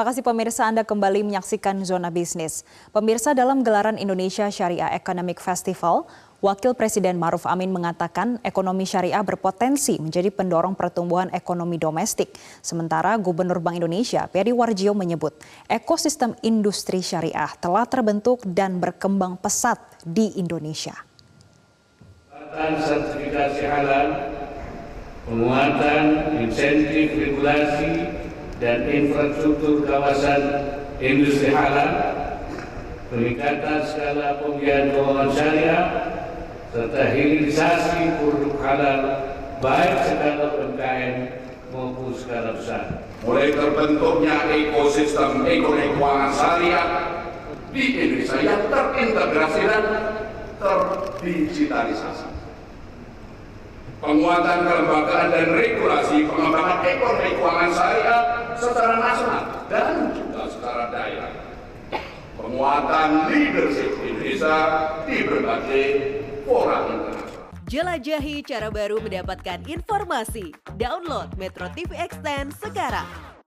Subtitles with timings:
[0.00, 2.64] Kasih pemirsa Anda kembali menyaksikan Zona Bisnis.
[2.88, 6.08] Pemirsa dalam gelaran Indonesia Syariah Economic Festival,
[6.40, 12.32] Wakil Presiden Maruf Amin mengatakan ekonomi syariah berpotensi menjadi pendorong pertumbuhan ekonomi domestik.
[12.64, 15.36] Sementara Gubernur Bank Indonesia Peri Warjio menyebut
[15.68, 20.96] ekosistem industri syariah telah terbentuk dan berkembang pesat di Indonesia.
[22.56, 24.32] sertifikasi halal,
[25.28, 26.04] penguatan
[26.40, 27.90] insentif regulasi
[28.60, 30.42] dan infrastruktur kawasan
[31.00, 32.12] industri halal,
[33.08, 35.84] peningkatan skala pembiayaan keuangan syariah,
[36.68, 39.00] serta hilirisasi produk halal
[39.64, 41.16] baik skala UMKM
[41.72, 43.00] maupun skala besar.
[43.24, 46.88] Mulai terbentuknya ekosistem ekonomi keuangan syariah
[47.72, 49.84] di Indonesia yang terintegrasi dan
[50.60, 52.28] terdigitalisasi
[54.00, 61.32] penguatan kelembagaan dan regulasi pengembangan ekonomi keuangan syariah secara nasional dan juga secara daerah.
[62.36, 64.56] Penguatan leadership Indonesia
[65.08, 65.86] di berbagai
[66.44, 67.48] fora internasional.
[67.70, 70.50] Jelajahi cara baru mendapatkan informasi.
[70.74, 73.30] Download Metro TV Extend sekarang.